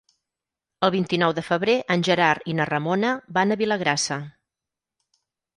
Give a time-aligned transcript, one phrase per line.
[0.87, 4.19] El vint-i-nou de febrer en Gerard i na Ramona van a Vilagrassa.